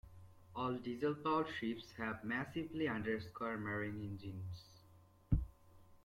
All 0.55 0.77
diesel-powered 0.79 1.45
ships 1.59 1.91
have 1.99 2.23
massively 2.23 2.85
undersquare 2.85 3.59
marine 3.59 4.01
engines. 4.01 4.63